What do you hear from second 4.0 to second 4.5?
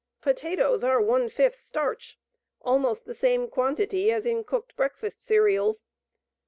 as in